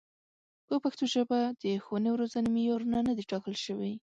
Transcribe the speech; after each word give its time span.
په 0.67 0.75
پښتو 0.83 1.03
ژبه 1.13 1.39
د 1.63 1.63
ښوونې 1.83 2.07
او 2.11 2.19
روزنې 2.21 2.49
معیارونه 2.55 2.97
نه 3.07 3.13
دي 3.17 3.23
ټاکل 3.31 3.55
شوي. 3.65 3.93